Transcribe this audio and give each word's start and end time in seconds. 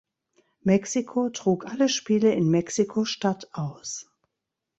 Mexiko 0.63 1.29
trug 1.29 1.67
alle 1.67 1.87
Spiele 1.87 2.33
in 2.33 2.49
Mexiko-Stadt 2.49 3.49
aus. 3.53 4.09